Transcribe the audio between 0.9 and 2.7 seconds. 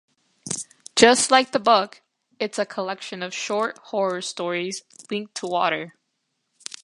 Just like the book, it's a